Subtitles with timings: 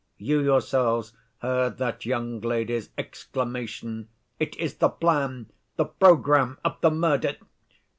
[0.17, 1.13] You yourselves
[1.43, 4.07] heard that young lady's exclamation,
[4.39, 7.35] 'It is the plan, the program of the murder!